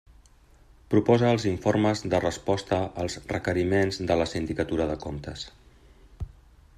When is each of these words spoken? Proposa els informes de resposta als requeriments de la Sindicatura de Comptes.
Proposa 0.93 1.33
els 1.33 1.43
informes 1.49 2.01
de 2.13 2.21
resposta 2.23 2.79
als 3.03 3.19
requeriments 3.33 4.03
de 4.13 4.17
la 4.23 4.29
Sindicatura 4.35 4.91
de 4.93 4.99
Comptes. 5.07 5.49